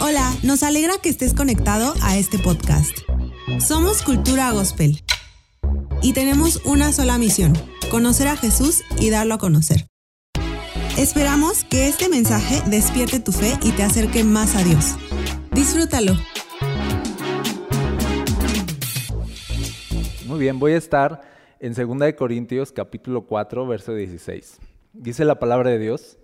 [0.00, 2.96] Hola, nos alegra que estés conectado a este podcast.
[3.58, 5.02] Somos Cultura Gospel
[6.02, 7.52] y tenemos una sola misión,
[7.90, 9.86] conocer a Jesús y darlo a conocer.
[10.96, 14.96] Esperamos que este mensaje despierte tu fe y te acerque más a Dios.
[15.52, 16.14] Disfrútalo.
[20.26, 21.22] Muy bien, voy a estar
[21.60, 24.58] en 2 Corintios capítulo 4, verso 16.
[24.92, 26.18] Dice la palabra de Dios,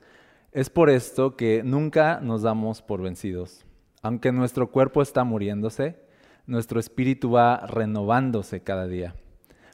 [0.55, 3.67] es por esto que nunca nos damos por vencidos.
[4.03, 5.99] Aunque nuestro cuerpo está muriéndose,
[6.47, 9.17] nuestro espíritu va renovándose cada día,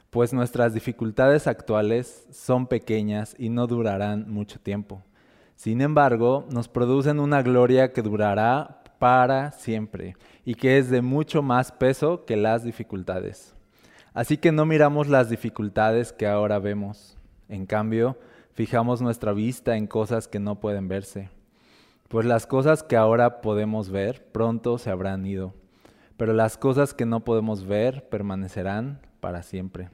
[0.09, 5.03] pues nuestras dificultades actuales son pequeñas y no durarán mucho tiempo.
[5.55, 11.43] Sin embargo, nos producen una gloria que durará para siempre y que es de mucho
[11.43, 13.53] más peso que las dificultades.
[14.15, 17.17] Así que no miramos las dificultades que ahora vemos.
[17.49, 18.17] En cambio,
[18.61, 21.29] fijamos nuestra vista en cosas que no pueden verse.
[22.09, 25.55] Pues las cosas que ahora podemos ver pronto se habrán ido,
[26.15, 29.89] pero las cosas que no podemos ver permanecerán para siempre.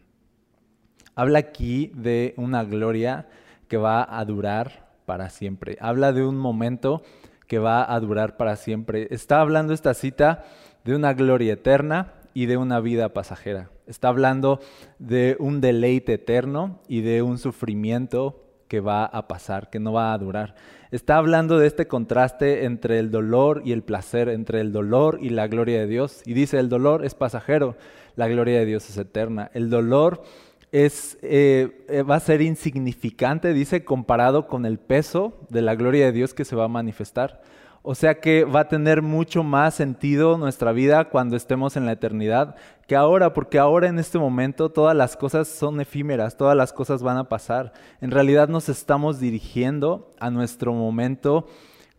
[1.15, 3.29] Habla aquí de una gloria
[3.69, 5.77] que va a durar para siempre.
[5.79, 7.03] Habla de un momento
[7.47, 9.07] que va a durar para siempre.
[9.11, 10.43] Está hablando esta cita
[10.83, 13.69] de una gloria eterna y de una vida pasajera.
[13.85, 14.59] Está hablando
[14.99, 20.13] de un deleite eterno y de un sufrimiento que va a pasar, que no va
[20.13, 20.55] a durar.
[20.91, 25.29] Está hablando de este contraste entre el dolor y el placer, entre el dolor y
[25.29, 26.21] la gloria de Dios.
[26.25, 27.75] Y dice, el dolor es pasajero,
[28.15, 29.51] la gloria de Dios es eterna.
[29.53, 30.23] El dolor
[30.71, 36.11] es, eh, va a ser insignificante, dice, comparado con el peso de la gloria de
[36.11, 37.41] Dios que se va a manifestar.
[37.89, 41.93] O sea que va a tener mucho más sentido nuestra vida cuando estemos en la
[41.93, 46.73] eternidad que ahora, porque ahora en este momento todas las cosas son efímeras, todas las
[46.73, 47.71] cosas van a pasar.
[48.01, 51.47] En realidad nos estamos dirigiendo a nuestro momento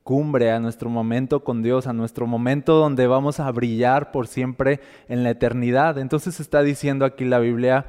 [0.02, 4.80] cumbre, a nuestro momento con Dios, a nuestro momento donde vamos a brillar por siempre
[5.08, 5.96] en la eternidad.
[5.96, 7.86] Entonces está diciendo aquí la Biblia,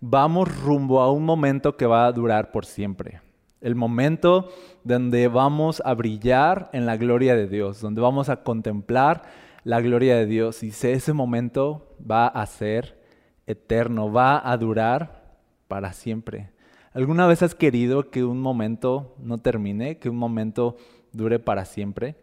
[0.00, 3.20] vamos rumbo a un momento que va a durar por siempre
[3.62, 4.48] el momento
[4.84, 9.22] donde vamos a brillar en la gloria de Dios, donde vamos a contemplar
[9.64, 10.62] la gloria de Dios.
[10.62, 13.00] Y ese momento va a ser
[13.46, 15.36] eterno, va a durar
[15.68, 16.50] para siempre.
[16.94, 20.76] ¿Alguna vez has querido que un momento no termine, que un momento
[21.12, 22.16] dure para siempre?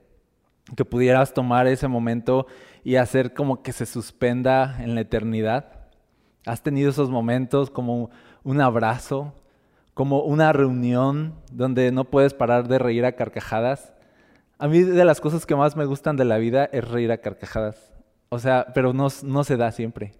[0.75, 2.45] Que pudieras tomar ese momento
[2.83, 5.87] y hacer como que se suspenda en la eternidad.
[6.45, 8.11] ¿Has tenido esos momentos como
[8.43, 9.33] un abrazo,
[9.99, 13.93] como una reunión donde no puedes parar de reír a carcajadas.
[14.57, 17.17] A mí de las cosas que más me gustan de la vida es reír a
[17.17, 17.91] carcajadas.
[18.29, 20.13] O sea, pero no, no se da siempre.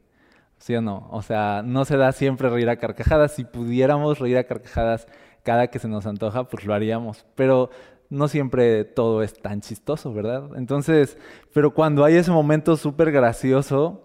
[0.57, 1.07] ¿Sí o no?
[1.11, 3.31] O sea, no se da siempre reír a carcajadas.
[3.31, 5.07] Si pudiéramos reír a carcajadas
[5.43, 7.25] cada que se nos antoja, pues lo haríamos.
[7.35, 7.69] Pero
[8.09, 10.57] no siempre todo es tan chistoso, ¿verdad?
[10.57, 11.17] Entonces,
[11.53, 14.03] pero cuando hay ese momento súper gracioso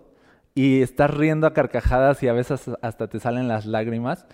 [0.54, 4.24] y estás riendo a carcajadas y a veces hasta te salen las lágrimas,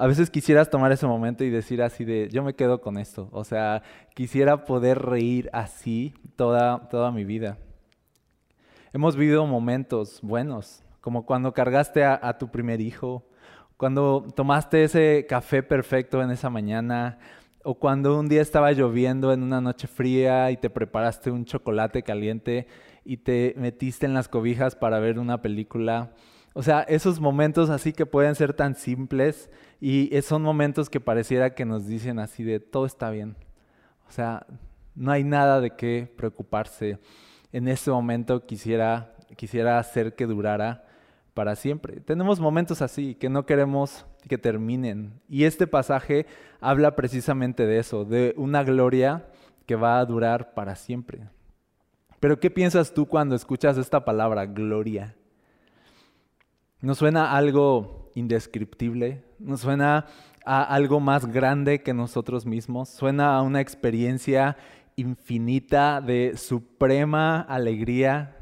[0.00, 3.28] a veces quisieras tomar ese momento y decir así de, yo me quedo con esto.
[3.32, 3.82] O sea,
[4.14, 7.58] quisiera poder reír así toda, toda mi vida.
[8.94, 13.28] Hemos vivido momentos buenos, como cuando cargaste a, a tu primer hijo,
[13.76, 17.18] cuando tomaste ese café perfecto en esa mañana,
[17.62, 22.02] o cuando un día estaba lloviendo en una noche fría y te preparaste un chocolate
[22.02, 22.68] caliente
[23.04, 26.14] y te metiste en las cobijas para ver una película.
[26.54, 29.50] O sea, esos momentos así que pueden ser tan simples
[29.80, 33.36] y son momentos que pareciera que nos dicen así de todo está bien.
[34.08, 34.46] O sea,
[34.94, 36.98] no hay nada de qué preocuparse.
[37.52, 40.84] En este momento quisiera, quisiera hacer que durara
[41.32, 42.00] para siempre.
[42.00, 45.20] Tenemos momentos así que no queremos que terminen.
[45.28, 46.26] Y este pasaje
[46.60, 49.26] habla precisamente de eso, de una gloria
[49.66, 51.28] que va a durar para siempre.
[52.18, 55.16] Pero ¿qué piensas tú cuando escuchas esta palabra, gloria?
[56.82, 59.24] ¿No suena algo indescriptible,
[59.56, 60.06] suena
[60.44, 64.56] a algo más grande que nosotros mismos, suena a una experiencia
[64.96, 68.36] infinita de suprema alegría.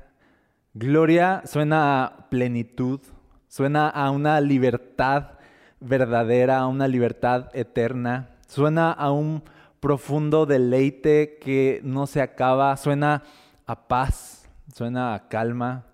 [0.74, 3.00] Gloria suena a plenitud,
[3.48, 5.38] suena a una libertad
[5.80, 9.42] verdadera, a una libertad eterna, suena a un
[9.80, 13.22] profundo deleite que no se acaba, suena
[13.66, 15.84] a paz, suena a calma,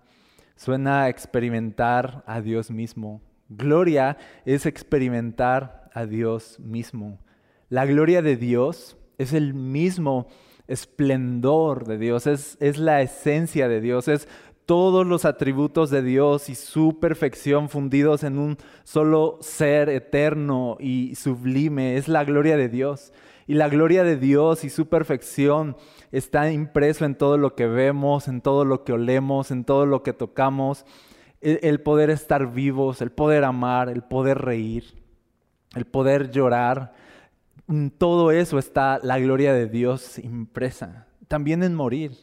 [0.55, 3.21] suena a experimentar a Dios mismo.
[3.49, 7.19] Gloria es experimentar a Dios mismo.
[7.69, 10.27] La gloria de Dios es el mismo
[10.67, 14.27] esplendor de Dios, es, es, la esencia de Dios, es
[14.65, 21.13] todos los atributos de Dios y su perfección fundidos en un solo ser eterno y
[21.15, 23.13] sublime, es la gloria de Dios.
[23.47, 25.77] Y la gloria de Dios y su perfección
[26.11, 30.01] está impreso en todo lo que vemos, en todo lo que olemos, en todo lo
[30.01, 30.83] que tocamos.
[31.45, 34.95] El, poder estar vivos, el poder amar, el poder reír,
[35.75, 36.93] el poder llorar.
[37.69, 41.05] En todo eso está la gloria de Dios impresa.
[41.27, 42.13] También en morir.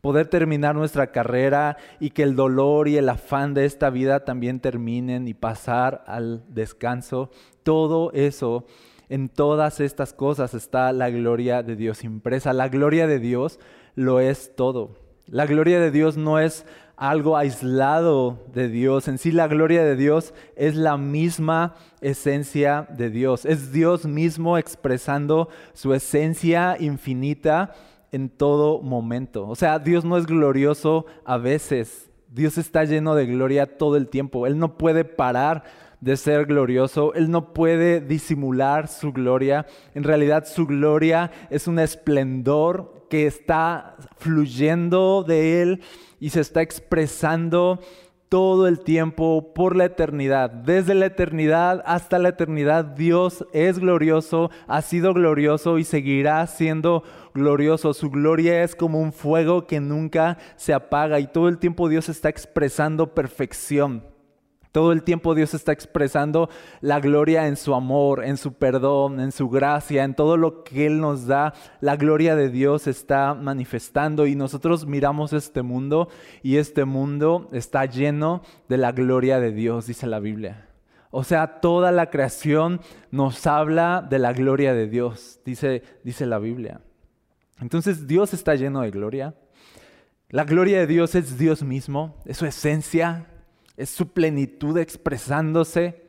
[0.00, 4.60] Poder terminar nuestra carrera y que el dolor y el afán de esta vida también
[4.60, 7.30] terminen y pasar al descanso.
[7.64, 8.64] Todo eso
[9.08, 12.52] en todas estas cosas está la gloria de Dios impresa.
[12.52, 13.58] La gloria de Dios
[13.96, 14.96] lo es todo.
[15.26, 16.64] La gloria de Dios no es
[17.02, 19.08] algo aislado de Dios.
[19.08, 23.44] En sí la gloria de Dios es la misma esencia de Dios.
[23.44, 27.74] Es Dios mismo expresando su esencia infinita
[28.12, 29.48] en todo momento.
[29.48, 32.08] O sea, Dios no es glorioso a veces.
[32.28, 34.46] Dios está lleno de gloria todo el tiempo.
[34.46, 35.64] Él no puede parar
[36.00, 37.14] de ser glorioso.
[37.14, 39.66] Él no puede disimular su gloria.
[39.96, 45.82] En realidad su gloria es un esplendor que está fluyendo de Él
[46.18, 47.78] y se está expresando
[48.30, 50.48] todo el tiempo por la eternidad.
[50.48, 57.02] Desde la eternidad hasta la eternidad Dios es glorioso, ha sido glorioso y seguirá siendo
[57.34, 57.92] glorioso.
[57.92, 62.08] Su gloria es como un fuego que nunca se apaga y todo el tiempo Dios
[62.08, 64.11] está expresando perfección.
[64.72, 66.48] Todo el tiempo Dios está expresando
[66.80, 70.86] la gloria en su amor, en su perdón, en su gracia, en todo lo que
[70.86, 71.52] Él nos da.
[71.80, 76.08] La gloria de Dios está manifestando y nosotros miramos este mundo
[76.42, 78.40] y este mundo está lleno
[78.70, 80.68] de la gloria de Dios, dice la Biblia.
[81.10, 82.80] O sea, toda la creación
[83.10, 86.80] nos habla de la gloria de Dios, dice, dice la Biblia.
[87.60, 89.34] Entonces Dios está lleno de gloria.
[90.30, 93.26] La gloria de Dios es Dios mismo, es su esencia,
[93.76, 96.02] es su plenitud expresándose.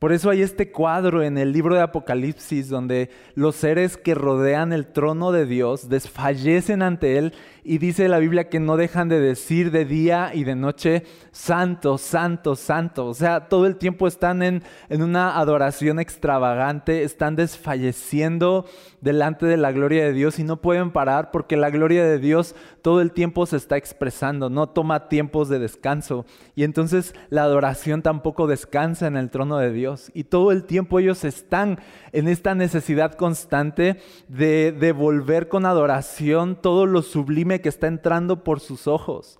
[0.00, 4.72] Por eso hay este cuadro en el libro de Apocalipsis donde los seres que rodean
[4.72, 7.34] el trono de Dios desfallecen ante Él
[7.64, 11.98] y dice la Biblia que no dejan de decir de día y de noche, santo,
[11.98, 13.08] santo, santo.
[13.08, 18.64] O sea, todo el tiempo están en, en una adoración extravagante, están desfalleciendo
[19.00, 22.54] delante de la gloria de Dios y no pueden parar porque la gloria de Dios
[22.82, 26.26] todo el tiempo se está expresando, no toma tiempos de descanso.
[26.54, 30.10] Y entonces la adoración tampoco descansa en el trono de Dios.
[30.14, 31.78] Y todo el tiempo ellos están
[32.12, 38.60] en esta necesidad constante de devolver con adoración todo lo sublime que está entrando por
[38.60, 39.38] sus ojos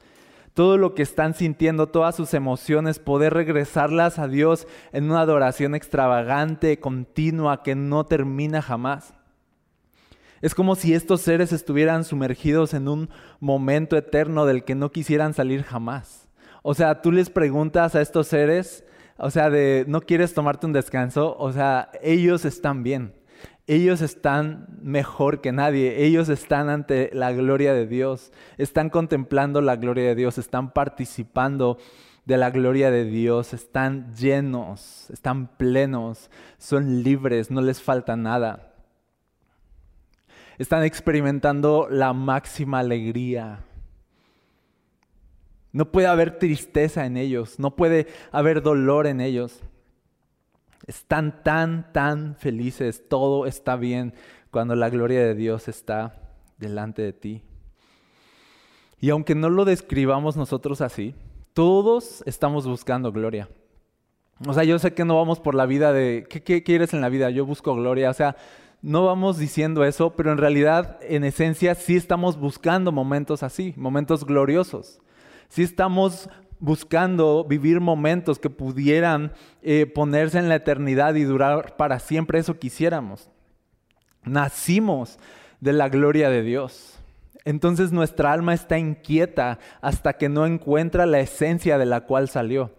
[0.54, 5.74] todo lo que están sintiendo, todas sus emociones, poder regresarlas a Dios en una adoración
[5.74, 9.14] extravagante, continua, que no termina jamás.
[10.42, 13.10] Es como si estos seres estuvieran sumergidos en un
[13.40, 16.28] momento eterno del que no quisieran salir jamás.
[16.62, 18.84] O sea, tú les preguntas a estos seres,
[19.18, 23.14] o sea, de no quieres tomarte un descanso, o sea, ellos están bien.
[23.66, 29.76] Ellos están mejor que nadie, ellos están ante la gloria de Dios, están contemplando la
[29.76, 31.78] gloria de Dios, están participando
[32.24, 38.69] de la gloria de Dios, están llenos, están plenos, son libres, no les falta nada
[40.62, 43.60] están experimentando la máxima alegría.
[45.72, 49.60] No puede haber tristeza en ellos, no puede haber dolor en ellos.
[50.86, 54.12] Están tan, tan felices, todo está bien
[54.50, 56.20] cuando la gloria de Dios está
[56.58, 57.42] delante de ti.
[59.00, 61.14] Y aunque no lo describamos nosotros así,
[61.54, 63.48] todos estamos buscando gloria.
[64.46, 67.08] O sea, yo sé que no vamos por la vida de, ¿qué, quieres en la
[67.08, 67.30] vida?
[67.30, 68.10] Yo busco gloria.
[68.10, 68.36] O sea,
[68.82, 74.24] no vamos diciendo eso, pero en realidad, en esencia, sí estamos buscando momentos así, momentos
[74.24, 75.00] gloriosos.
[75.48, 79.32] Sí estamos buscando vivir momentos que pudieran
[79.62, 82.38] eh, ponerse en la eternidad y durar para siempre.
[82.38, 83.30] Eso quisiéramos.
[84.24, 85.18] Nacimos
[85.60, 86.98] de la gloria de Dios.
[87.44, 92.74] Entonces nuestra alma está inquieta hasta que no encuentra la esencia de la cual salió.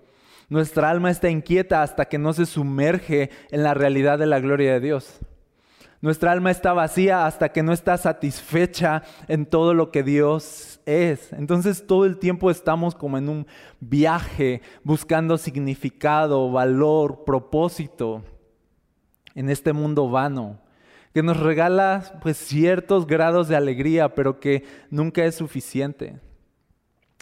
[0.50, 4.74] Nuestra alma está inquieta hasta que no se sumerge en la realidad de la gloria
[4.74, 5.20] de Dios.
[6.02, 11.32] Nuestra alma está vacía hasta que no está satisfecha en todo lo que Dios es.
[11.34, 13.48] Entonces todo el tiempo estamos como en un
[13.80, 18.24] viaje buscando significado, valor, propósito
[19.36, 20.60] en este mundo vano
[21.14, 26.20] que nos regala pues ciertos grados de alegría, pero que nunca es suficiente.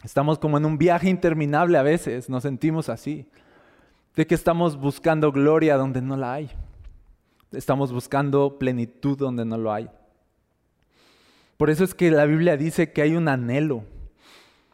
[0.04, 3.28] Estamos como en un viaje interminable a veces, nos sentimos así,
[4.16, 6.52] de que estamos buscando gloria donde no la hay.
[7.52, 9.90] Estamos buscando plenitud donde no lo hay.
[11.58, 13.84] Por eso es que la Biblia dice que hay un anhelo.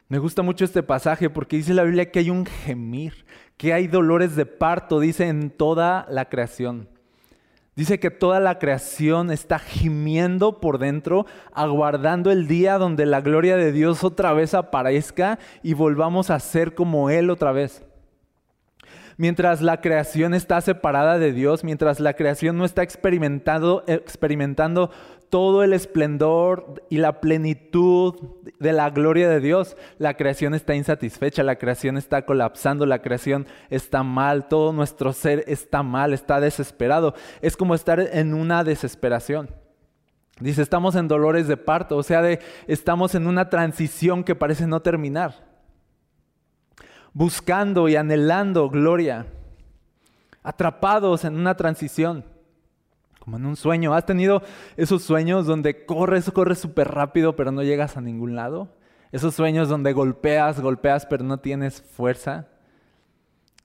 [0.10, 3.26] Me gusta mucho este pasaje porque dice la Biblia que hay un gemir,
[3.58, 6.90] que hay dolores de parto, dice en toda la creación.
[7.78, 13.56] Dice que toda la creación está gimiendo por dentro, aguardando el día donde la gloria
[13.56, 17.85] de Dios otra vez aparezca y volvamos a ser como Él otra vez.
[19.18, 24.92] Mientras la creación está separada de Dios, mientras la creación no está experimentando, experimentando
[25.30, 28.16] todo el esplendor y la plenitud
[28.60, 33.48] de la gloria de Dios, la creación está insatisfecha, la creación está colapsando, la creación
[33.70, 37.16] está mal, todo nuestro ser está mal, está desesperado.
[37.42, 39.50] Es como estar en una desesperación.
[40.40, 42.22] Dice, estamos en dolores de parto, o sea,
[42.68, 45.55] estamos en una transición que parece no terminar.
[47.16, 49.26] Buscando y anhelando gloria,
[50.44, 52.24] atrapados en una transición
[53.26, 53.96] como en un sueño.
[53.96, 54.44] ¿Has tenido
[54.78, 58.70] esos sueños donde corres, corres súper rápido, pero no llegas a ningún lado?
[59.12, 62.48] Esos sueños donde golpeas, golpeas, pero no tienes fuerza.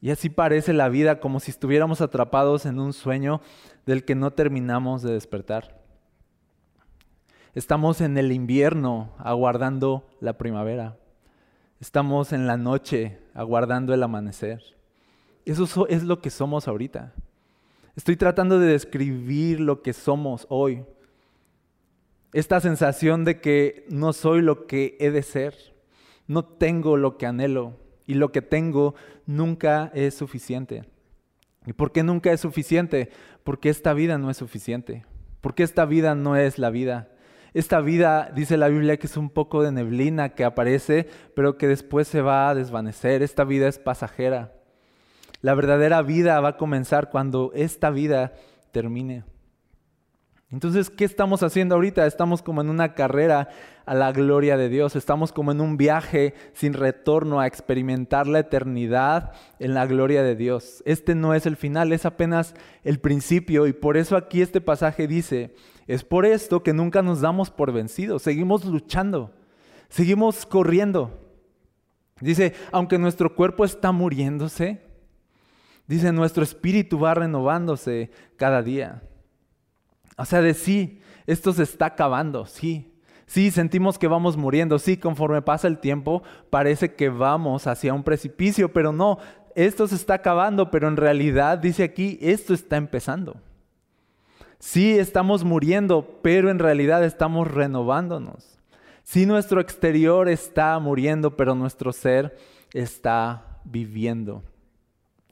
[0.00, 3.42] Y así parece la vida, como si estuviéramos atrapados en un sueño
[3.84, 5.78] del que no terminamos de despertar.
[7.54, 10.96] Estamos en el invierno aguardando la primavera.
[11.80, 14.62] Estamos en la noche aguardando el amanecer.
[15.44, 17.12] Eso es lo que somos ahorita.
[17.96, 20.84] Estoy tratando de describir lo que somos hoy.
[22.32, 25.54] Esta sensación de que no soy lo que he de ser,
[26.26, 28.94] no tengo lo que anhelo y lo que tengo
[29.26, 30.84] nunca es suficiente.
[31.66, 33.10] ¿Y por qué nunca es suficiente?
[33.44, 35.04] Porque esta vida no es suficiente.
[35.40, 37.09] Porque esta vida no es la vida.
[37.52, 41.68] Esta vida, dice la Biblia, que es un poco de neblina que aparece, pero que
[41.68, 43.22] después se va a desvanecer.
[43.22, 44.52] Esta vida es pasajera.
[45.42, 48.34] La verdadera vida va a comenzar cuando esta vida
[48.72, 49.24] termine.
[50.52, 52.06] Entonces, ¿qué estamos haciendo ahorita?
[52.06, 53.48] Estamos como en una carrera
[53.86, 58.40] a la gloria de Dios, estamos como en un viaje sin retorno a experimentar la
[58.40, 60.82] eternidad en la gloria de Dios.
[60.86, 65.06] Este no es el final, es apenas el principio y por eso aquí este pasaje
[65.06, 65.54] dice,
[65.92, 69.32] es por esto que nunca nos damos por vencidos, seguimos luchando,
[69.88, 71.10] seguimos corriendo.
[72.20, 74.90] Dice, aunque nuestro cuerpo está muriéndose,
[75.90, 79.02] Dice, nuestro espíritu va renovándose cada día.
[80.16, 82.94] O sea, de sí, esto se está acabando, sí.
[83.26, 88.04] Sí, sentimos que vamos muriendo, sí, conforme pasa el tiempo parece que vamos hacia un
[88.04, 89.18] precipicio, pero no,
[89.56, 93.40] esto se está acabando, pero en realidad, dice aquí, esto está empezando.
[94.60, 98.58] Sí, estamos muriendo, pero en realidad estamos renovándonos.
[99.02, 102.36] Sí, nuestro exterior está muriendo, pero nuestro ser
[102.74, 104.42] está viviendo.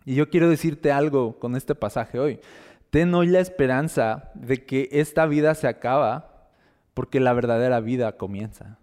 [0.06, 2.40] Y yo quiero decirte algo con este pasaje hoy.
[2.88, 6.49] Ten hoy la esperanza de que esta vida se acaba
[6.94, 8.78] porque la verdadera vida comienza.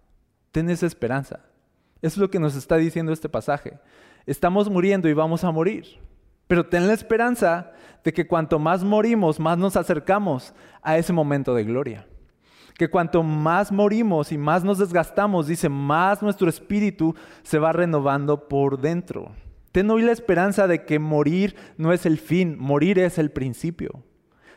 [0.52, 1.40] Ten esa esperanza.
[2.02, 3.80] Es lo que nos está diciendo este pasaje.
[4.26, 5.98] Estamos muriendo y vamos a morir.
[6.46, 7.72] Pero ten la esperanza
[8.04, 12.06] de que cuanto más morimos, más nos acercamos a ese momento de gloria.
[12.78, 18.48] Que cuanto más morimos y más nos desgastamos, dice, más nuestro espíritu se va renovando
[18.48, 19.32] por dentro.
[19.72, 24.04] Ten hoy la esperanza de que morir no es el fin, morir es el principio.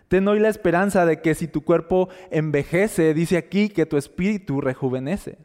[0.09, 4.61] Ten hoy la esperanza de que si tu cuerpo envejece, dice aquí que tu espíritu
[4.61, 5.37] rejuvenece.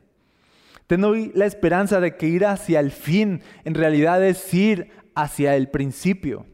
[0.86, 5.56] Ten hoy la esperanza de que ir hacia el fin en realidad es ir hacia
[5.56, 6.46] el principio.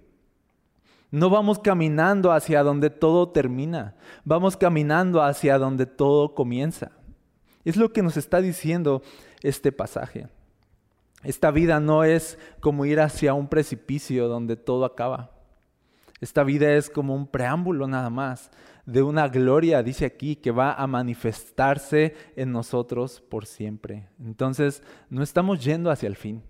[1.11, 6.93] No vamos caminando hacia donde todo termina, vamos caminando hacia donde todo comienza.
[7.65, 9.03] Es lo que nos está diciendo
[9.43, 10.29] este pasaje.
[11.23, 15.33] Esta vida no es como ir hacia un precipicio donde todo acaba.
[16.21, 18.51] Esta vida es como un preámbulo nada más
[18.87, 24.09] de una gloria, dice aquí, que va a manifestarse en nosotros por siempre.
[24.19, 26.43] Entonces, no estamos yendo hacia el fin,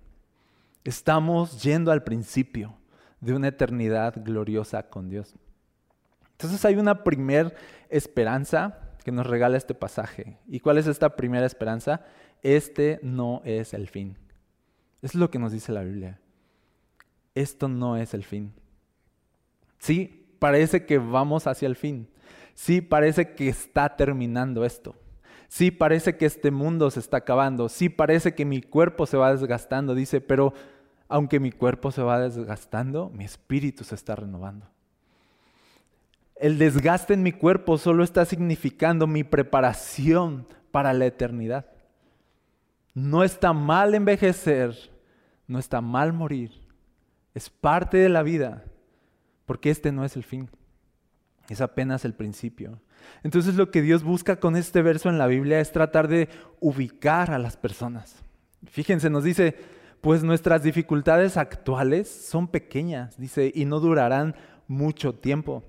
[0.84, 2.74] estamos yendo al principio
[3.20, 5.34] de una eternidad gloriosa con Dios.
[6.32, 7.54] Entonces hay una primer
[7.90, 10.38] esperanza que nos regala este pasaje.
[10.46, 12.04] ¿Y cuál es esta primera esperanza?
[12.42, 14.16] Este no es el fin.
[15.02, 16.18] Es lo que nos dice la Biblia.
[17.34, 18.52] Esto no es el fin.
[19.78, 22.08] Sí, parece que vamos hacia el fin.
[22.54, 24.94] Sí, parece que está terminando esto.
[25.50, 27.68] Sí, parece que este mundo se está acabando.
[27.68, 29.96] Sí, parece que mi cuerpo se va desgastando.
[29.96, 30.54] Dice, pero
[31.08, 34.68] aunque mi cuerpo se va desgastando, mi espíritu se está renovando.
[36.36, 41.66] El desgaste en mi cuerpo solo está significando mi preparación para la eternidad.
[42.94, 44.76] No está mal envejecer,
[45.48, 46.52] no está mal morir.
[47.34, 48.62] Es parte de la vida,
[49.46, 50.48] porque este no es el fin,
[51.48, 52.78] es apenas el principio.
[53.22, 56.28] Entonces lo que Dios busca con este verso en la Biblia es tratar de
[56.60, 58.16] ubicar a las personas.
[58.66, 59.56] Fíjense, nos dice,
[60.00, 64.34] pues nuestras dificultades actuales son pequeñas, dice, y no durarán
[64.66, 65.62] mucho tiempo.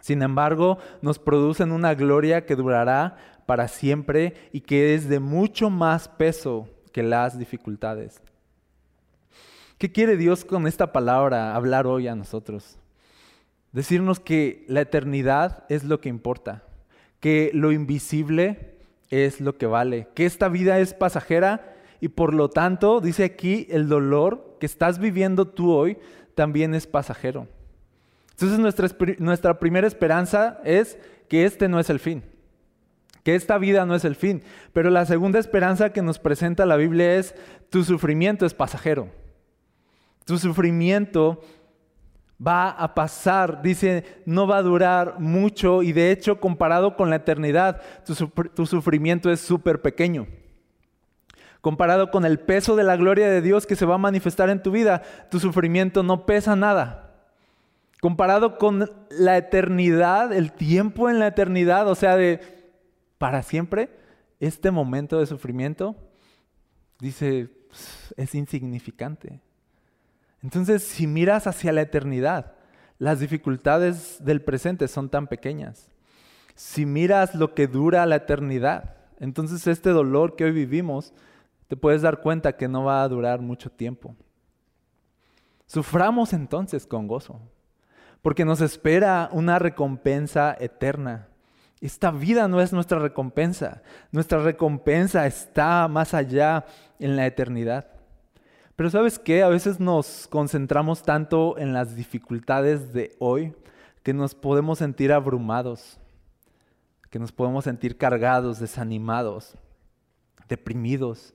[0.00, 5.70] Sin embargo, nos producen una gloria que durará para siempre y que es de mucho
[5.70, 8.20] más peso que las dificultades.
[9.78, 12.78] ¿Qué quiere Dios con esta palabra hablar hoy a nosotros?
[13.72, 16.62] Decirnos que la eternidad es lo que importa,
[17.20, 18.76] que lo invisible
[19.10, 23.66] es lo que vale, que esta vida es pasajera y por lo tanto, dice aquí,
[23.70, 25.98] el dolor que estás viviendo tú hoy
[26.34, 27.46] también es pasajero.
[28.32, 28.88] Entonces nuestra,
[29.18, 30.98] nuestra primera esperanza es
[31.28, 32.24] que este no es el fin,
[33.22, 34.42] que esta vida no es el fin.
[34.72, 37.34] Pero la segunda esperanza que nos presenta la Biblia es
[37.70, 39.08] tu sufrimiento es pasajero.
[40.24, 41.40] Tu sufrimiento
[42.44, 47.16] va a pasar, dice, no va a durar mucho y de hecho comparado con la
[47.16, 50.26] eternidad, tu, sufrimiento es súper pequeño.
[51.60, 54.62] Comparado con el peso de la gloria de Dios que se va a manifestar en
[54.62, 57.14] tu vida, tu sufrimiento no pesa nada.
[58.00, 62.40] Comparado con la eternidad, el tiempo en la eternidad, o sea, de
[63.18, 63.88] para siempre,
[64.40, 65.94] este momento de sufrimiento,
[66.98, 67.48] dice,
[68.16, 69.40] es insignificante.
[70.42, 72.54] Entonces, si miras hacia la eternidad,
[72.98, 75.90] las dificultades del presente son tan pequeñas.
[76.54, 81.12] Si miras lo que dura la eternidad, entonces este dolor que hoy vivimos,
[81.68, 84.14] te puedes dar cuenta que no va a durar mucho tiempo.
[85.66, 87.40] Suframos entonces con gozo,
[88.20, 91.28] porque nos espera una recompensa eterna.
[91.80, 96.66] Esta vida no es nuestra recompensa, nuestra recompensa está más allá
[96.98, 97.86] en la eternidad.
[98.76, 103.54] Pero sabes qué, a veces nos concentramos tanto en las dificultades de hoy
[104.02, 105.98] que nos podemos sentir abrumados,
[107.10, 109.56] que nos podemos sentir cargados, desanimados,
[110.48, 111.34] deprimidos.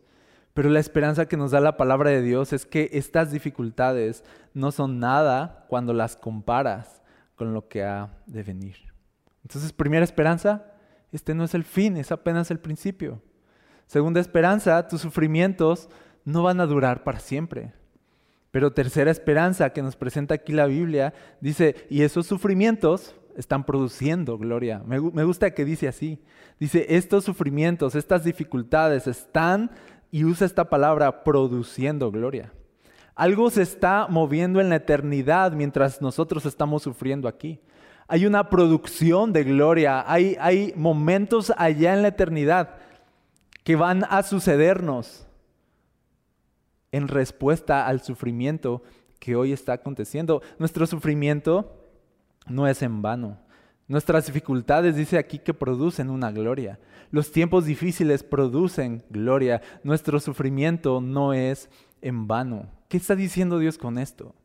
[0.54, 4.24] Pero la esperanza que nos da la palabra de Dios es que estas dificultades
[4.56, 7.04] no son nada cuando las comparas
[7.36, 8.78] con lo que ha de venir.
[9.44, 10.74] Entonces, primera esperanza,
[11.12, 13.22] este no es el fin, es apenas el principio.
[13.86, 15.90] Segunda esperanza, tus sufrimientos
[16.28, 17.72] no van a durar para siempre.
[18.52, 24.38] Pero tercera esperanza que nos presenta aquí la Biblia dice, y esos sufrimientos están produciendo
[24.38, 24.84] gloria.
[24.86, 26.22] Me, gusta que dice así.
[26.60, 29.72] Dice, estos sufrimientos, estas dificultades están,
[30.12, 32.52] y usa esta palabra, produciendo gloria.
[33.16, 37.62] Algo se está moviendo en la eternidad mientras nosotros estamos sufriendo aquí.
[38.10, 42.76] Hay una producción de gloria, hay, hay momentos allá en la eternidad
[43.64, 45.27] que van a sucedernos
[46.98, 48.84] en respuesta al sufrimiento
[49.20, 50.42] que hoy está aconteciendo.
[50.60, 51.84] Nuestro sufrimiento
[52.48, 53.40] no es en vano.
[53.88, 56.80] Nuestras dificultades dice aquí que producen una gloria.
[57.10, 59.62] Los tiempos difíciles producen gloria.
[59.84, 61.70] Nuestro sufrimiento no es
[62.02, 62.70] en vano.
[62.90, 64.36] ¿Qué está diciendo Dios con esto?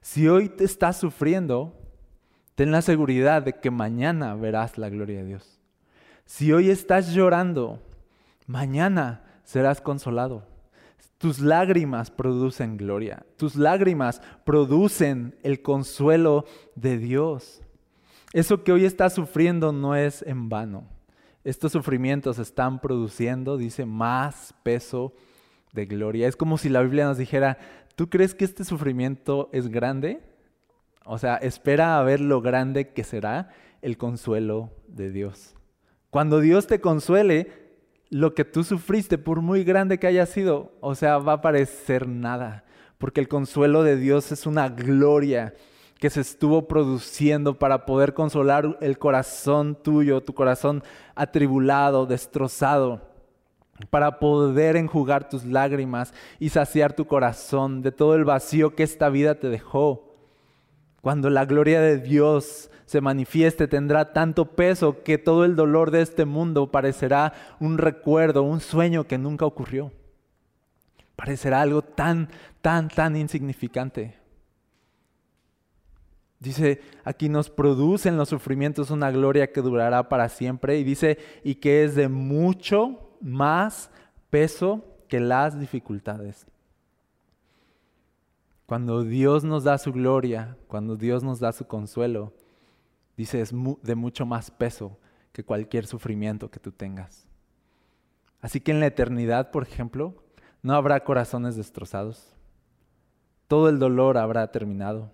[0.00, 1.74] Si hoy te estás sufriendo,
[2.54, 5.58] ten la seguridad de que mañana verás la gloria de Dios.
[6.24, 7.82] Si hoy estás llorando,
[8.46, 10.53] mañana serás consolado.
[11.18, 13.24] Tus lágrimas producen gloria.
[13.36, 17.62] Tus lágrimas producen el consuelo de Dios.
[18.32, 20.88] Eso que hoy estás sufriendo no es en vano.
[21.44, 25.14] Estos sufrimientos están produciendo, dice, más peso
[25.72, 26.26] de gloria.
[26.26, 27.58] Es como si la Biblia nos dijera,
[27.96, 30.20] ¿tú crees que este sufrimiento es grande?
[31.04, 33.50] O sea, espera a ver lo grande que será
[33.82, 35.54] el consuelo de Dios.
[36.10, 37.63] Cuando Dios te consuele,
[38.10, 42.08] lo que tú sufriste, por muy grande que haya sido, o sea, va a parecer
[42.08, 42.64] nada,
[42.98, 45.54] porque el consuelo de Dios es una gloria
[45.98, 50.82] que se estuvo produciendo para poder consolar el corazón tuyo, tu corazón
[51.14, 53.00] atribulado, destrozado,
[53.90, 59.08] para poder enjugar tus lágrimas y saciar tu corazón de todo el vacío que esta
[59.08, 60.13] vida te dejó.
[61.04, 66.00] Cuando la gloria de Dios se manifieste tendrá tanto peso que todo el dolor de
[66.00, 69.92] este mundo parecerá un recuerdo, un sueño que nunca ocurrió.
[71.14, 72.30] Parecerá algo tan,
[72.62, 74.16] tan, tan insignificante.
[76.40, 80.78] Dice, aquí nos producen los sufrimientos una gloria que durará para siempre.
[80.78, 83.90] Y dice, y que es de mucho más
[84.30, 86.46] peso que las dificultades.
[88.66, 92.32] Cuando Dios nos da su gloria, cuando Dios nos da su consuelo,
[93.16, 94.98] Dice, es de mucho más peso
[95.32, 97.28] que cualquier sufrimiento que tú tengas.
[98.40, 100.24] Así que en la eternidad, por ejemplo,
[100.62, 102.32] no habrá corazones destrozados.
[103.46, 105.12] Todo el dolor habrá terminado.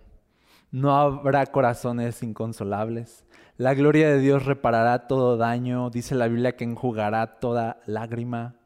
[0.70, 3.26] No habrá corazones inconsolables.
[3.56, 5.90] La gloria de Dios reparará todo daño.
[5.90, 8.56] Dice la Biblia que enjugará toda lágrima,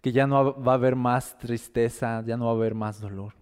[0.00, 3.34] que ya no va a haber más tristeza, ya no va a haber más dolor.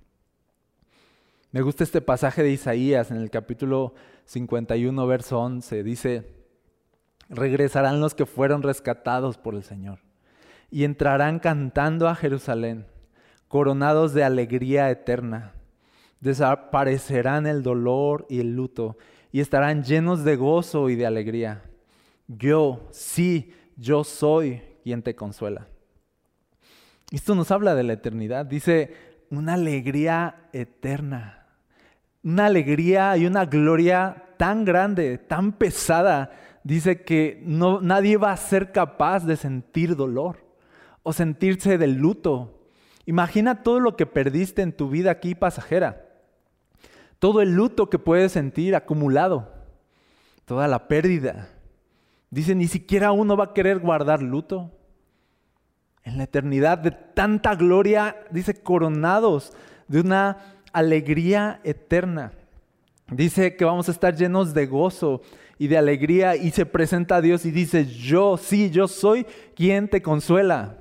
[1.56, 3.94] Me gusta este pasaje de Isaías en el capítulo
[4.26, 5.82] 51, verso 11.
[5.84, 6.28] Dice,
[7.30, 10.00] regresarán los que fueron rescatados por el Señor
[10.70, 12.84] y entrarán cantando a Jerusalén,
[13.48, 15.54] coronados de alegría eterna.
[16.20, 18.98] Desaparecerán el dolor y el luto
[19.32, 21.62] y estarán llenos de gozo y de alegría.
[22.28, 25.68] Yo, sí, yo soy quien te consuela.
[27.10, 28.44] Esto nos habla de la eternidad.
[28.44, 28.94] Dice
[29.30, 31.35] una alegría eterna.
[32.26, 36.32] Una alegría y una gloria tan grande, tan pesada.
[36.64, 40.44] Dice que no, nadie va a ser capaz de sentir dolor
[41.04, 42.66] o sentirse del luto.
[43.04, 46.04] Imagina todo lo que perdiste en tu vida aquí pasajera.
[47.20, 49.54] Todo el luto que puedes sentir acumulado.
[50.46, 51.48] Toda la pérdida.
[52.30, 54.72] Dice, ni siquiera uno va a querer guardar luto.
[56.02, 59.52] En la eternidad de tanta gloria, dice, coronados
[59.86, 62.32] de una alegría eterna.
[63.10, 65.22] Dice que vamos a estar llenos de gozo
[65.58, 69.88] y de alegría y se presenta a Dios y dice, yo, sí, yo soy quien
[69.88, 70.76] te consuela.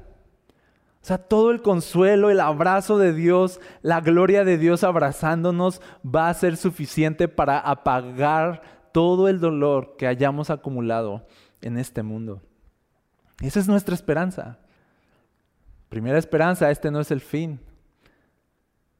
[1.01, 6.29] O sea, todo el consuelo, el abrazo de Dios, la gloria de Dios abrazándonos va
[6.29, 11.25] a ser suficiente para apagar todo el dolor que hayamos acumulado
[11.61, 12.41] en este mundo.
[13.39, 14.57] Esa es nuestra esperanza.
[15.87, 17.61] Primera esperanza, este no es el fin.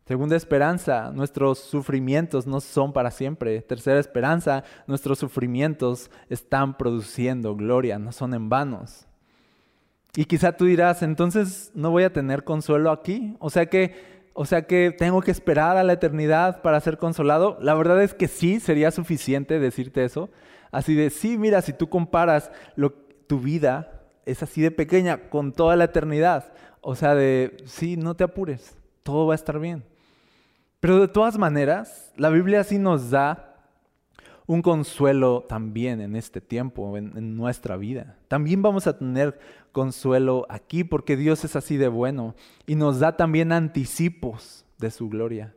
[0.08, 3.60] Segunda esperanza, nuestros sufrimientos no son para siempre.
[3.62, 9.08] Tercera esperanza, nuestros sufrimientos están produciendo gloria, no son en vanos.
[10.16, 13.36] Y quizá tú dirás, entonces no voy a tener consuelo aquí.
[13.40, 17.58] O sea que, o sea que tengo que esperar a la eternidad para ser consolado.
[17.60, 20.30] La verdad es que sí, sería suficiente decirte eso.
[20.72, 22.52] Así de, sí, mira, si tú comparas
[23.26, 26.54] tu vida, es así de pequeña con toda la eternidad.
[26.82, 29.84] O sea, de, sí, no te apures, todo va a estar bien.
[30.86, 33.56] Pero de todas maneras, la Biblia sí nos da
[34.46, 38.20] un consuelo también en este tiempo, en, nuestra vida.
[38.28, 39.40] También vamos a tener
[39.72, 42.36] consuelo aquí porque Dios es así de bueno
[42.68, 45.56] y nos da también anticipos de su gloria.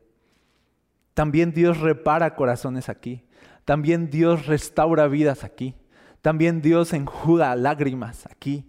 [1.13, 3.23] También Dios repara corazones aquí.
[3.67, 5.75] También Dios restaura vidas aquí.
[6.23, 8.65] También Dios enjuga lágrimas aquí.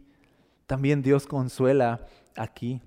[0.68, 2.82] También Dios consuela aquí.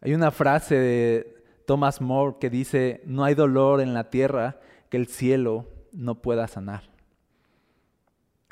[0.00, 1.35] Hay una frase de
[1.66, 6.46] Thomas More que dice, no hay dolor en la tierra que el cielo no pueda
[6.48, 6.84] sanar.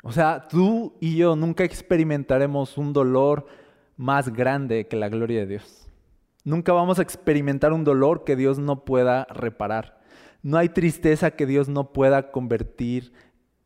[0.03, 3.47] O sea, tú y yo nunca experimentaremos un dolor
[3.97, 5.89] más grande que la gloria de Dios.
[6.43, 9.99] Nunca vamos a experimentar un dolor que Dios no pueda reparar.
[10.43, 13.13] No hay tristeza que Dios no pueda convertir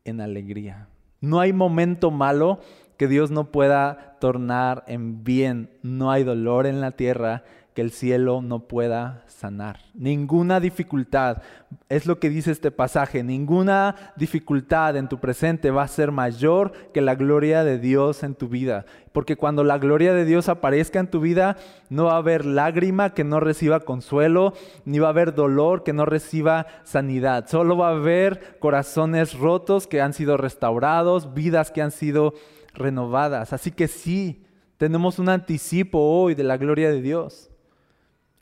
[0.04, 0.88] en alegría.
[1.20, 2.60] No hay momento malo
[2.96, 5.70] que Dios no pueda tornar en bien.
[5.82, 9.78] No hay dolor en la tierra que el cielo no pueda sanar.
[9.94, 11.42] Ninguna dificultad,
[11.88, 16.72] es lo que dice este pasaje, ninguna dificultad en tu presente va a ser mayor
[16.92, 18.86] que la gloria de Dios en tu vida.
[19.12, 21.56] Porque cuando la gloria de Dios aparezca en tu vida,
[21.88, 24.52] no va a haber lágrima que no reciba consuelo,
[24.84, 27.48] ni va a haber dolor que no reciba sanidad.
[27.48, 32.34] Solo va a haber corazones rotos que han sido restaurados, vidas que han sido
[32.74, 33.52] renovadas.
[33.52, 34.44] Así que sí,
[34.76, 37.49] tenemos un anticipo hoy de la gloria de Dios.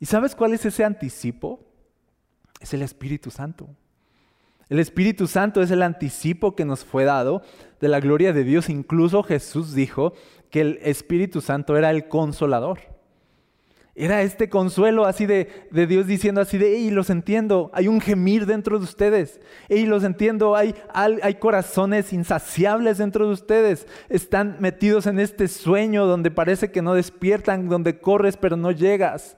[0.00, 1.60] ¿Y sabes cuál es ese anticipo?
[2.60, 3.68] Es el Espíritu Santo.
[4.68, 7.42] El Espíritu Santo es el anticipo que nos fue dado
[7.80, 8.68] de la gloria de Dios.
[8.68, 10.12] Incluso Jesús dijo
[10.50, 12.78] que el Espíritu Santo era el consolador.
[13.94, 18.46] Era este consuelo así de, Dios diciendo así de, hey, los entiendo, hay un gemir
[18.46, 19.40] dentro de ustedes.
[19.68, 23.88] Hey, los entiendo, hay, hay corazones insaciables dentro de ustedes.
[24.08, 29.36] Están metidos en este sueño donde parece que no despiertan, donde corres pero no llegas.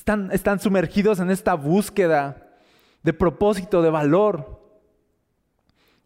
[0.00, 2.48] Están, sumergidos en esta búsqueda
[3.02, 4.60] de propósito, de valor.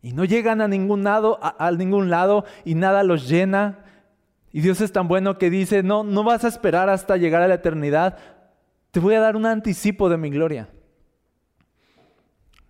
[0.03, 3.85] Y no llegan a ningún lado, a, ningún lado y nada los llena.
[4.53, 7.49] Y Dios es tan bueno que dice, no, no vas a esperar hasta llegar a
[7.49, 8.19] la eternidad.
[8.91, 10.69] Te voy a dar un anticipo de mi gloria.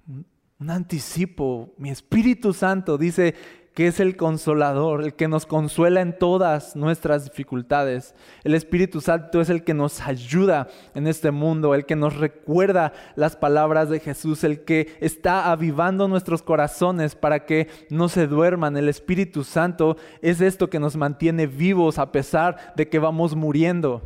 [0.07, 1.75] Un anticipo.
[1.79, 3.35] Mi Espíritu Santo dice,
[3.75, 8.15] que es el consolador, el que nos consuela en todas nuestras dificultades.
[8.45, 12.93] El Espíritu Santo es el que nos ayuda en este mundo, el que nos recuerda
[13.17, 18.77] las palabras de Jesús, el que está avivando nuestros corazones para que no se duerman.
[18.77, 24.03] El Espíritu Santo es esto que nos mantiene vivos a pesar de que vamos muriendo.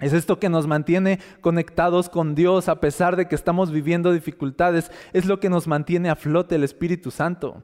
[0.00, 4.90] Es esto que nos mantiene conectados con Dios a pesar de que estamos viviendo dificultades.
[5.12, 7.62] Es lo que nos mantiene a flote el Espíritu Santo.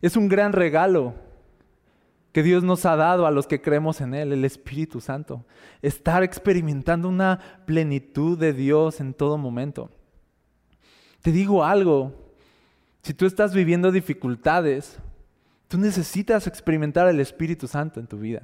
[0.00, 1.14] Es un gran regalo.
[2.32, 5.44] que Dios nos ha dado a los que creemos en Él, el Espíritu Santo.
[5.82, 9.90] Estar experimentando una plenitud de Dios en todo momento.
[11.22, 12.12] Te digo algo,
[13.02, 14.98] si tú estás viviendo dificultades,
[15.66, 18.42] tú necesitas experimentar el Espíritu Santo en tu vida.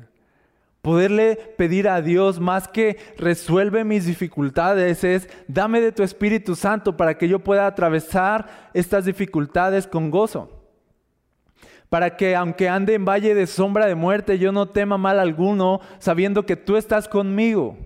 [0.83, 6.97] Poderle pedir a Dios más que resuelve mis dificultades es dame de tu Espíritu Santo
[6.97, 10.56] para que yo pueda atravesar estas dificultades con gozo.
[11.89, 15.81] Para que aunque ande en valle de sombra de muerte, yo no tema mal alguno,
[15.99, 17.77] sabiendo que tú estás conmigo.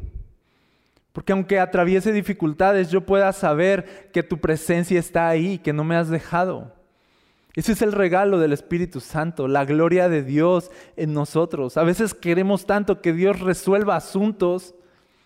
[1.13, 5.97] Porque aunque atraviese dificultades, yo pueda saber que tu presencia está ahí, que no me
[5.97, 6.73] has dejado.
[7.55, 11.77] Ese es el regalo del Espíritu Santo, la gloria de Dios en nosotros.
[11.77, 14.75] A veces queremos tanto que Dios resuelva asuntos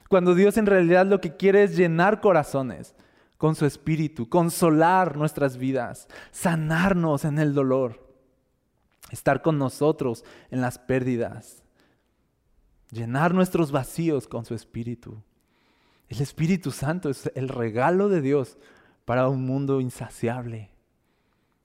[0.09, 2.95] cuando Dios en realidad lo que quiere es llenar corazones
[3.37, 8.04] con su Espíritu, consolar nuestras vidas, sanarnos en el dolor,
[9.15, 11.63] estar con nosotros en las pérdidas,
[12.91, 15.23] llenar nuestros vacíos con su Espíritu.
[16.09, 18.59] El Espíritu Santo es el regalo de Dios
[19.05, 20.71] para un mundo insaciable.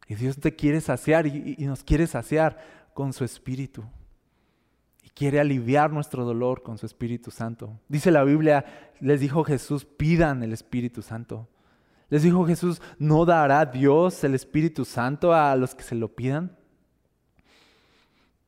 [0.07, 2.57] Y Dios te quiere saciar y, nos quiere saciar
[2.93, 3.83] con su Espíritu.
[5.03, 7.79] Y quiere aliviar nuestro dolor con su Espíritu Santo.
[7.87, 8.65] Dice la Biblia,
[8.99, 11.47] les dijo Jesús, pidan el Espíritu Santo.
[12.09, 16.58] Les dijo Jesús, ¿no dará Dios el Espíritu Santo a los que se lo pidan?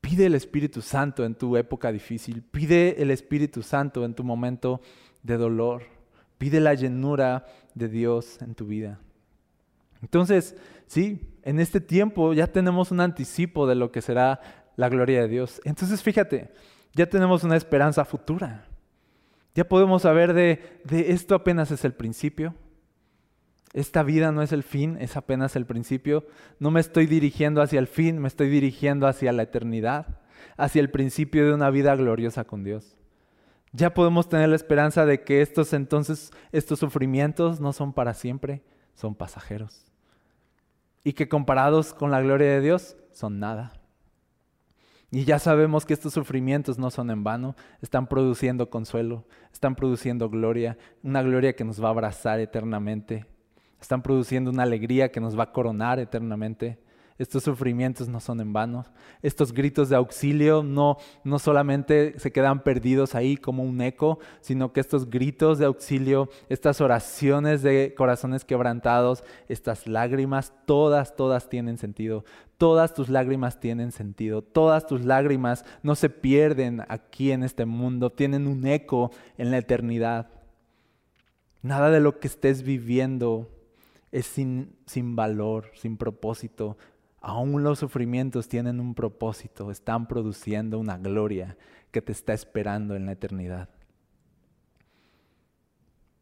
[0.01, 2.41] Pide el Espíritu Santo en tu época difícil.
[2.41, 4.81] Pide el Espíritu Santo en tu momento
[5.23, 5.83] de dolor.
[6.37, 8.99] Pide la llenura de Dios en tu vida.
[10.01, 10.55] Entonces,
[10.87, 14.41] sí, en este tiempo ya tenemos un anticipo de lo que será
[14.75, 15.61] la gloria de Dios.
[15.63, 16.51] Entonces, fíjate,
[16.93, 18.65] ya tenemos una esperanza futura.
[19.53, 22.55] Ya podemos saber de, de esto apenas es el principio.
[23.73, 26.25] Esta vida no es el fin, es apenas el principio.
[26.59, 30.19] No me estoy dirigiendo hacia el fin, me estoy dirigiendo hacia la eternidad,
[30.57, 32.97] hacia el principio de una vida gloriosa con Dios.
[33.71, 38.61] Ya podemos tener la esperanza de que estos entonces, estos sufrimientos no son para siempre,
[38.93, 39.91] son pasajeros
[41.03, 43.73] y que comparados con la gloria de Dios son nada.
[45.09, 50.29] Y ya sabemos que estos sufrimientos no son en vano, están produciendo consuelo, están produciendo
[50.29, 53.25] gloria, una gloria que nos va a abrazar eternamente,
[53.81, 56.77] están produciendo una alegría que nos va a coronar eternamente.
[57.21, 58.83] Estos sufrimientos no son en vano.
[59.21, 64.73] Estos gritos de auxilio no, no solamente se quedan perdidos ahí como un eco, sino
[64.73, 71.77] que estos gritos de auxilio, estas oraciones de corazones quebrantados, estas lágrimas, todas, todas tienen
[71.77, 72.25] sentido.
[72.57, 74.41] Todas tus lágrimas tienen sentido.
[74.41, 79.59] Todas tus lágrimas no se pierden aquí en este mundo, tienen un eco en la
[79.59, 80.29] eternidad.
[81.61, 83.60] Nada de lo que estés viviendo
[84.11, 86.77] es sin, sin valor, sin propósito,
[87.21, 91.55] Aún los sufrimientos tienen un propósito, están produciendo una gloria
[91.91, 93.69] que te está esperando en la eternidad.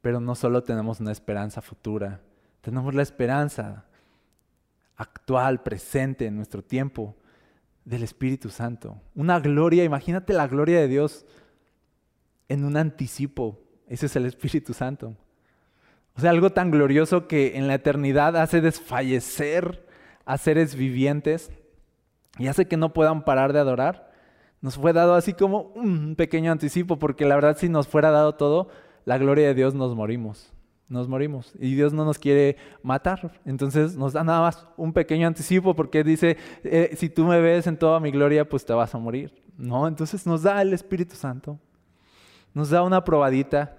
[0.02, 2.21] Pero no solo tenemos una esperanza futura,
[2.60, 3.86] tenemos la esperanza
[4.97, 7.15] actual, presente en nuestro tiempo
[7.86, 9.02] del Espíritu Santo.
[9.15, 11.25] Una gloria, imagínate la gloria de Dios
[12.49, 13.58] en un anticipo.
[13.88, 15.15] Ese es el Espíritu Santo.
[16.19, 19.88] O sea, algo tan glorioso que en la eternidad hace desfallecer
[20.25, 21.49] a seres vivientes
[22.38, 24.12] y hace que no puedan parar de adorar.
[24.60, 28.36] Nos fue dado así como un pequeño anticipo, porque la verdad si nos fuera dado
[28.36, 28.67] todo,
[29.05, 30.51] la gloria de Dios nos morimos.
[30.89, 33.39] Nos morimos y Dios no nos quiere matar.
[33.45, 37.65] Entonces nos da nada más un pequeño anticipo porque dice, eh, si tú me ves
[37.65, 39.41] en toda mi gloria, pues te vas a morir.
[39.55, 41.58] No, entonces nos da el Espíritu Santo.
[42.53, 43.77] Nos da una probadita.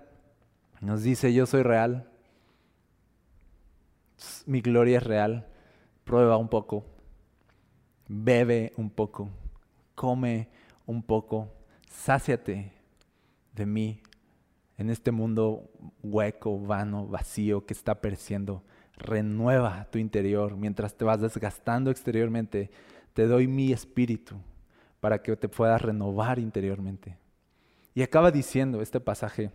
[0.81, 2.10] Nos dice, yo soy real.
[4.47, 5.47] Mi gloria es real
[6.11, 6.85] prueba un poco,
[8.09, 9.29] bebe un poco,
[9.95, 10.49] come
[10.87, 11.49] un poco,
[11.89, 12.73] sáciate
[13.55, 14.03] de mí
[14.77, 15.71] en este mundo
[16.03, 18.65] hueco, vano, vacío que está pereciendo.
[18.97, 22.71] Renueva tu interior mientras te vas desgastando exteriormente.
[23.13, 24.35] Te doy mi espíritu
[24.99, 27.17] para que te puedas renovar interiormente.
[27.95, 29.53] Y acaba diciendo este pasaje,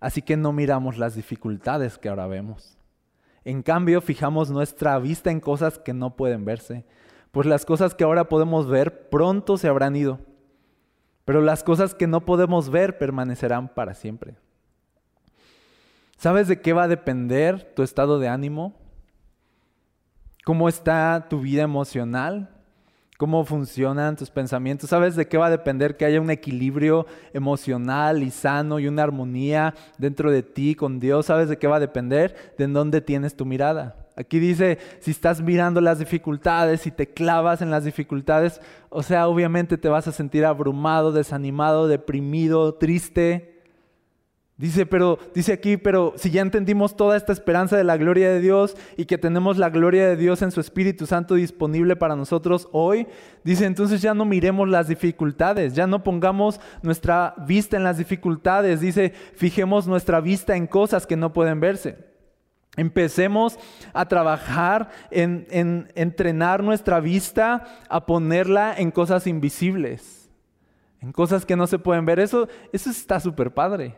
[0.00, 2.76] así que no miramos las dificultades que ahora vemos
[3.44, 6.84] en cambio, fijamos nuestra vista en cosas que no pueden verse,
[7.30, 10.20] pues las cosas que ahora podemos ver pronto se habrán ido,
[11.24, 14.36] pero las cosas que no podemos ver permanecerán para siempre.
[16.16, 18.74] ¿Sabes de qué va a depender tu estado de ánimo?
[20.44, 22.51] ¿Cómo está tu vida emocional?
[23.18, 24.90] Cómo funcionan tus pensamientos.
[24.90, 29.02] ¿Sabes de qué va a depender que haya un equilibrio emocional y sano y una
[29.02, 31.26] armonía dentro de ti con Dios?
[31.26, 32.54] ¿Sabes de qué va a depender?
[32.58, 33.96] De en dónde tienes tu mirada.
[34.14, 39.26] Aquí dice, si estás mirando las dificultades, si te clavas en las dificultades, o sea,
[39.26, 43.51] obviamente te vas a sentir abrumado, desanimado, deprimido, triste.
[44.62, 48.40] Dice, pero dice aquí, pero si ya entendimos toda esta esperanza de la gloria de
[48.40, 52.68] Dios y que tenemos la gloria de Dios en su Espíritu Santo disponible para nosotros
[52.70, 53.08] hoy,
[53.42, 58.80] dice, entonces ya no miremos las dificultades, ya no pongamos nuestra vista en las dificultades,
[58.80, 61.96] dice, fijemos nuestra vista en cosas que no pueden verse.
[62.76, 63.58] Empecemos
[63.92, 70.30] a trabajar en, entrenar nuestra vista, a ponerla en cosas invisibles,
[71.00, 72.20] en cosas que no se pueden ver.
[72.20, 73.96] Eso, eso está súper padre.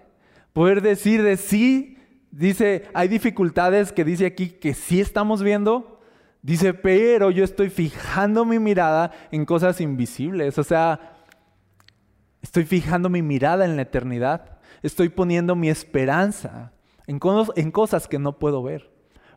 [0.54, 1.98] Poder decir de sí,
[2.30, 6.00] dice, hay dificultades que dice aquí que sí estamos viendo.
[6.42, 10.56] Dice, pero yo estoy fijando mi mirada en cosas invisibles.
[10.56, 11.24] O sea,
[12.40, 14.58] estoy fijando mi mirada en la eternidad.
[14.80, 16.72] Estoy poniendo mi esperanza
[17.08, 18.92] en, cosas que no puedo ver.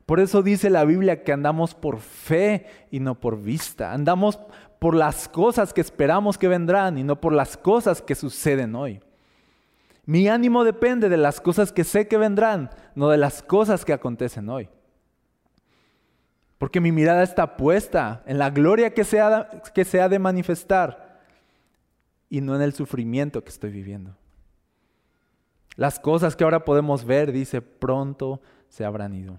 [0.05, 3.91] Por eso dice la Biblia que andamos por fe y no por vista.
[3.91, 4.39] Andamos
[4.77, 9.01] por las cosas que esperamos que vendrán y no por las cosas que suceden hoy.
[10.07, 13.91] Mi ánimo depende de las cosas que sé que vendrán, no de las cosas que
[13.91, 14.69] acontecen hoy.
[16.57, 20.17] Porque mi mirada está puesta en la gloria que se ha, que se ha de
[20.17, 21.19] manifestar
[22.29, 24.15] y no en el sufrimiento que estoy viviendo.
[25.75, 29.37] Las cosas que ahora podemos ver, dice, pronto se habrán ido.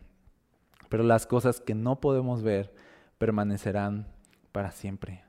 [0.91, 2.75] Pero las cosas que no podemos ver
[3.17, 4.07] permanecerán
[4.53, 5.25] para siempre.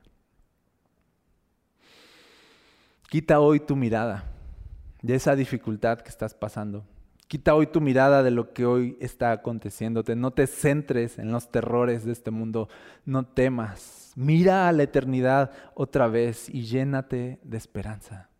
[3.08, 4.36] Quita hoy tu mirada
[5.02, 6.84] de esa dificultad que estás pasando.
[7.28, 10.16] Quita hoy tu mirada de lo que hoy está aconteciéndote.
[10.16, 12.68] No te centres en los terrores de este mundo.
[13.04, 14.12] No temas.
[14.16, 18.30] Mira a la eternidad otra vez y llénate de esperanza.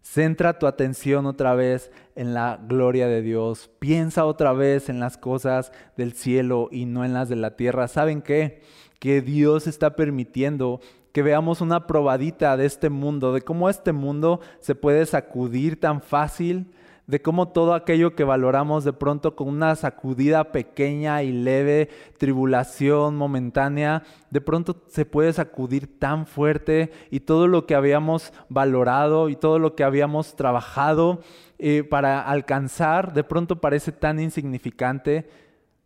[0.00, 3.70] Centra tu atención otra vez en la gloria de Dios.
[3.78, 7.88] Piensa otra vez en las cosas del cielo y no en las de la tierra.
[7.88, 8.62] ¿Saben qué?
[8.98, 10.80] Que Dios está permitiendo
[11.14, 16.02] que veamos una probadita de este mundo, de cómo este mundo se puede sacudir tan
[16.02, 16.66] fácil
[17.06, 23.16] de cómo todo aquello que valoramos de pronto con una sacudida pequeña y leve, tribulación
[23.16, 29.36] momentánea, de pronto se puede sacudir tan fuerte y todo lo que habíamos valorado y
[29.36, 31.20] todo lo que habíamos trabajado
[31.58, 35.28] eh, para alcanzar, de pronto parece tan insignificante,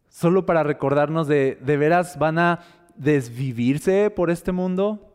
[0.08, 2.60] solo para recordarnos de, de veras van a
[2.96, 5.07] desvivirse por este mundo,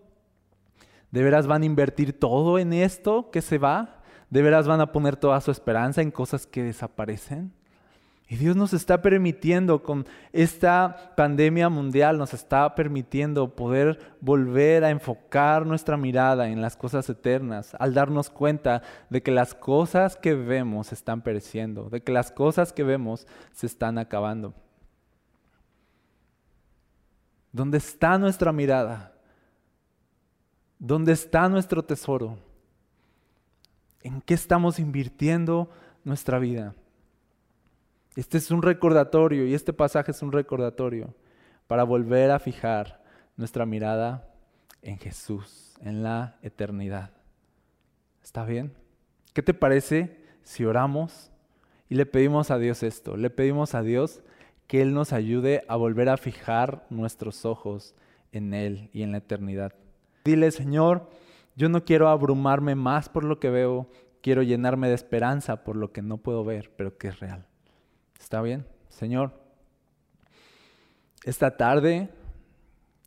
[1.14, 4.00] de veras van a invertir todo en esto que se va.
[4.32, 7.54] ¿De veras van a poner toda su esperanza en cosas que desaparecen?
[8.28, 14.90] Y Dios nos está permitiendo con esta pandemia mundial, nos está permitiendo poder volver a
[14.90, 20.34] enfocar nuestra mirada en las cosas eternas, al darnos cuenta de que las cosas que
[20.34, 24.56] vemos están pereciendo, de que las cosas que vemos se están acabando.
[27.52, 29.13] ¿Dónde está nuestra mirada?
[30.86, 32.38] ¿Dónde está nuestro tesoro?
[34.02, 35.70] ¿En qué estamos invirtiendo
[36.04, 36.76] nuestra vida?
[38.18, 41.16] Este es un recordatorio y este pasaje es un recordatorio
[41.68, 43.02] para volver a fijar
[43.38, 44.30] nuestra mirada
[44.82, 47.12] en Jesús, en la eternidad.
[48.22, 48.74] ¿Está bien?
[49.32, 51.32] ¿Qué te parece si oramos
[51.88, 53.16] y le pedimos a Dios esto?
[53.16, 54.20] Le pedimos a Dios
[54.68, 57.96] que Él nos ayude a volver a fijar nuestros ojos
[58.34, 59.74] en Él y en la eternidad.
[60.24, 61.10] Dile, Señor,
[61.56, 63.90] yo no quiero abrumarme más por lo que veo,
[64.22, 67.46] quiero llenarme de esperanza por lo que no puedo ver, pero que es real.
[68.20, 68.66] ¿Está bien?
[68.90, 69.32] Señor,
[71.24, 72.10] esta tarde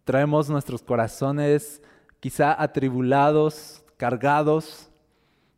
[0.05, 1.83] traemos nuestros corazones
[2.20, 4.90] quizá atribulados, cargados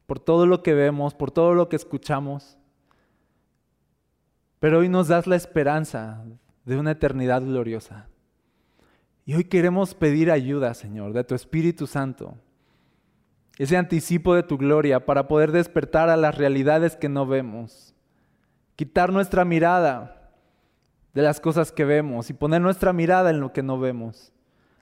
[0.07, 2.57] por todo lo que vemos, por todo lo que escuchamos.
[4.61, 6.25] Pero hoy nos das la esperanza
[6.65, 8.09] de una eternidad gloriosa.
[9.29, 12.35] Y hoy queremos pedir ayuda, Señor, de tu Espíritu Santo
[13.59, 17.95] ese anticipo de tu gloria para poder despertar a las realidades que no vemos,
[18.75, 20.33] quitar nuestra mirada
[21.13, 24.33] de las cosas que vemos y poner nuestra mirada en lo que no vemos.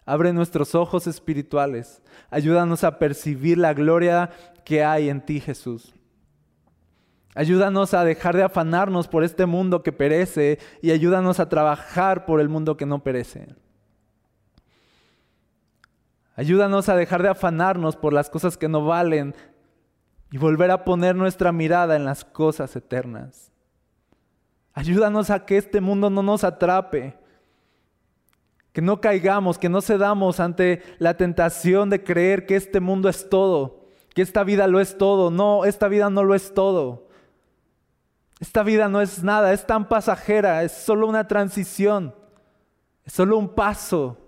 [0.05, 4.31] Abre nuestros ojos espirituales, ayúdanos a percibir la gloria
[4.65, 5.93] que hay en ti, Jesús.
[7.35, 12.41] Ayúdanos a dejar de afanarnos por este mundo que perece y ayúdanos a trabajar por
[12.41, 13.49] el mundo que no perece.
[16.37, 19.34] Ayúdanos a dejar de afanarnos por las cosas que no valen
[20.30, 23.51] y volver a poner nuestra mirada en las cosas eternas.
[24.74, 27.16] Ayúdanos a que este mundo no nos atrape,
[28.74, 33.30] que no caigamos, que no cedamos ante la tentación de creer que este mundo es
[33.30, 35.30] todo, que esta vida lo es todo.
[35.30, 37.09] No, esta vida no lo es todo.
[38.41, 42.14] Esta vida no es nada, es tan pasajera, es solo una transición.
[43.07, 44.26] Es solo un paso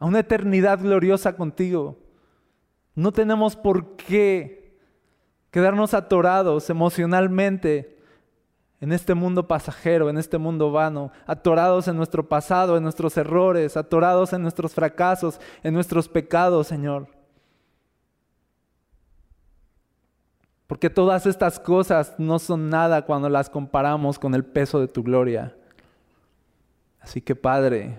[0.00, 1.98] a una eternidad gloriosa contigo.
[2.96, 4.76] No tenemos por qué
[5.50, 7.98] quedarnos atorados emocionalmente
[8.80, 13.76] en este mundo pasajero, en este mundo vano, atorados en nuestro pasado, en nuestros errores,
[13.76, 17.06] atorados en nuestros fracasos, en nuestros pecados, Señor.
[20.66, 25.02] Porque todas estas cosas no son nada cuando las comparamos con el peso de tu
[25.02, 25.54] gloria.
[27.00, 27.98] Así que Padre,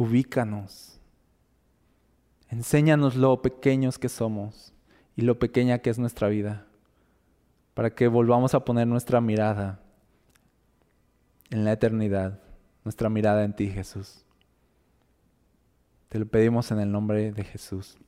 [0.00, 0.98] ubícanos.
[2.48, 4.72] Enséñanos lo pequeños que somos
[5.14, 6.66] y lo pequeña que es nuestra vida
[7.74, 9.82] para que volvamos a poner nuestra mirada
[11.50, 12.40] en la eternidad,
[12.82, 14.24] nuestra mirada en ti, Jesús.
[16.08, 17.98] Te lo pedimos en el nombre de Jesús.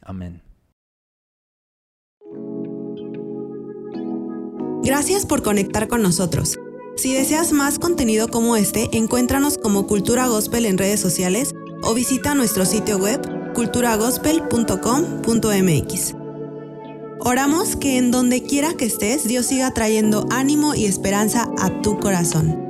[0.00, 0.40] Amén.
[4.82, 6.58] Gracias por conectar con nosotros.
[6.96, 12.34] Si deseas más contenido como este, encuéntranos como Cultura Gospel en redes sociales o visita
[12.34, 13.20] nuestro sitio web
[13.54, 16.14] culturagospel.com.mx.
[17.20, 21.98] Oramos que en donde quiera que estés, Dios siga trayendo ánimo y esperanza a tu
[21.98, 22.63] corazón.